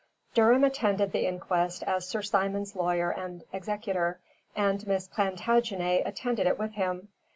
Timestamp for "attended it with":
6.07-6.71